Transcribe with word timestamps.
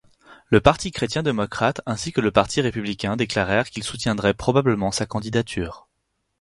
Le 0.49 0.59
Parti 0.59 0.89
chrétien-démocrate 0.89 1.81
ainsi 1.85 2.11
que 2.11 2.21
le 2.21 2.31
Parti 2.31 2.59
républicain 2.59 3.15
déclarèrent 3.15 3.69
qu'ils 3.69 3.83
soutiendraient 3.83 4.33
probablement 4.33 4.89
sa 4.89 5.05
candidature. 5.05 5.87